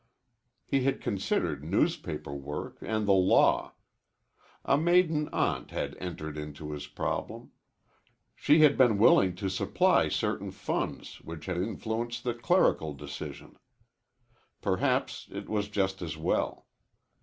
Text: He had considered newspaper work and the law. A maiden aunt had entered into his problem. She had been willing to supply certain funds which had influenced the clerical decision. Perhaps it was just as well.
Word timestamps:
He 0.65 0.81
had 0.81 0.99
considered 0.99 1.63
newspaper 1.63 2.33
work 2.33 2.79
and 2.81 3.07
the 3.07 3.11
law. 3.13 3.73
A 4.65 4.75
maiden 4.75 5.29
aunt 5.31 5.69
had 5.69 5.95
entered 5.99 6.39
into 6.39 6.71
his 6.71 6.87
problem. 6.87 7.51
She 8.35 8.61
had 8.61 8.79
been 8.79 8.97
willing 8.97 9.35
to 9.35 9.47
supply 9.47 10.09
certain 10.09 10.49
funds 10.49 11.21
which 11.21 11.45
had 11.45 11.57
influenced 11.57 12.23
the 12.23 12.33
clerical 12.33 12.95
decision. 12.95 13.59
Perhaps 14.59 15.29
it 15.31 15.47
was 15.47 15.67
just 15.69 16.01
as 16.01 16.17
well. 16.17 16.65